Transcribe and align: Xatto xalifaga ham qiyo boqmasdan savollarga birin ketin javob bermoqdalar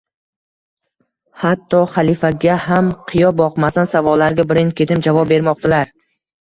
Xatto 1.41 1.81
xalifaga 1.91 2.57
ham 2.65 2.91
qiyo 3.13 3.31
boqmasdan 3.45 3.93
savollarga 3.95 4.49
birin 4.55 4.75
ketin 4.83 5.09
javob 5.11 5.33
bermoqdalar 5.37 5.97